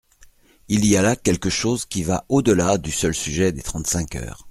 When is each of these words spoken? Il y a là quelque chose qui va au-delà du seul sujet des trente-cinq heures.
Il 0.67 0.83
y 0.87 0.97
a 0.97 1.03
là 1.03 1.15
quelque 1.15 1.51
chose 1.51 1.85
qui 1.85 2.01
va 2.01 2.25
au-delà 2.27 2.79
du 2.79 2.91
seul 2.91 3.13
sujet 3.13 3.51
des 3.51 3.61
trente-cinq 3.61 4.15
heures. 4.15 4.39